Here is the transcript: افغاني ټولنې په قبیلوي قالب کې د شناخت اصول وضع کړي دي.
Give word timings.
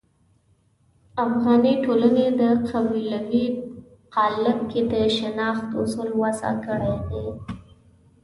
افغاني 1.25 1.73
ټولنې 1.83 2.25
په 2.37 2.47
قبیلوي 2.69 3.45
قالب 4.15 4.57
کې 4.71 4.81
د 4.91 4.93
شناخت 5.17 5.67
اصول 5.81 6.09
وضع 6.21 6.51
کړي 6.65 6.95
دي. 7.07 7.23